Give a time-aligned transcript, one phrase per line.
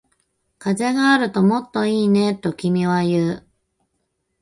[0.57, 3.47] 風があるともっといいね、と君は言う